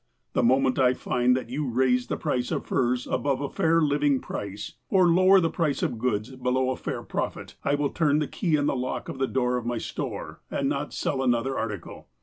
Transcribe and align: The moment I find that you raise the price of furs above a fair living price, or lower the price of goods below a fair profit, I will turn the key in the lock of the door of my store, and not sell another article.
The 0.33 0.41
moment 0.41 0.79
I 0.79 0.95
find 0.95 1.37
that 1.37 1.51
you 1.51 1.69
raise 1.69 2.07
the 2.07 2.17
price 2.17 2.49
of 2.49 2.65
furs 2.65 3.05
above 3.05 3.39
a 3.39 3.51
fair 3.51 3.79
living 3.81 4.19
price, 4.19 4.73
or 4.89 5.07
lower 5.07 5.39
the 5.39 5.51
price 5.51 5.83
of 5.83 5.99
goods 5.99 6.31
below 6.35 6.71
a 6.71 6.75
fair 6.75 7.03
profit, 7.03 7.55
I 7.63 7.75
will 7.75 7.91
turn 7.91 8.17
the 8.17 8.27
key 8.27 8.55
in 8.55 8.65
the 8.65 8.75
lock 8.75 9.09
of 9.09 9.19
the 9.19 9.27
door 9.27 9.57
of 9.57 9.65
my 9.67 9.77
store, 9.77 10.41
and 10.49 10.67
not 10.67 10.91
sell 10.91 11.21
another 11.21 11.55
article. 11.55 12.07